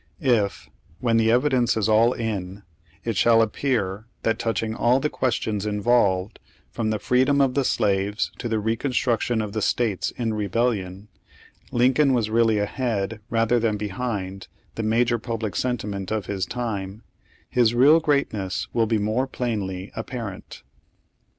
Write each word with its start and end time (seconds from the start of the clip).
If, 0.23 0.67
when 0.99 1.17
the 1.17 1.29
evidence 1.29 1.77
is 1.77 1.87
all 1.87 2.11
in, 2.13 2.63
it 3.03 3.15
shall 3.15 3.39
appear 3.43 4.07
that 4.23 4.39
touching 4.39 4.71
Page 4.71 4.79
Nine 4.79 4.87
all 4.87 4.99
the 4.99 5.11
questions 5.11 5.63
involved, 5.67 6.39
from 6.71 6.89
the 6.89 6.97
freedom 6.97 7.39
of 7.39 7.53
the 7.53 7.63
slaves 7.63 8.31
to 8.39 8.49
the 8.49 8.57
reconstruction 8.57 9.43
of 9.43 9.53
the 9.53 9.61
states 9.61 10.09
in 10.09 10.33
rebellion, 10.33 11.07
Lincoln 11.71 12.13
was 12.13 12.31
really 12.31 12.57
ahead, 12.57 13.19
rather 13.29 13.59
than 13.59 13.77
behind, 13.77 14.47
the 14.73 14.81
major 14.81 15.19
public 15.19 15.55
sentiment 15.55 16.09
of 16.09 16.25
his 16.25 16.47
time, 16.47 17.03
his 17.47 17.75
real 17.75 17.99
greatness 17.99 18.67
will 18.73 18.87
be 18.87 18.97
more 18.97 19.27
plainly 19.27 19.91
apparent. 19.95 20.63